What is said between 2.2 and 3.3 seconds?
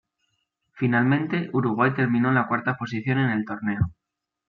en la cuarta posición en